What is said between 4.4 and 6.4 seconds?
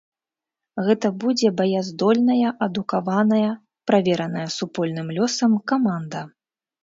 супольным лёсам каманда.